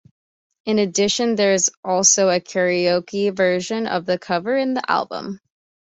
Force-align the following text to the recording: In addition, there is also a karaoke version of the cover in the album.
In 0.65 0.79
addition, 0.79 1.35
there 1.35 1.53
is 1.53 1.69
also 1.83 2.29
a 2.29 2.39
karaoke 2.39 3.29
version 3.29 3.85
of 3.85 4.07
the 4.07 4.17
cover 4.17 4.57
in 4.57 4.73
the 4.73 4.81
album. 4.91 5.39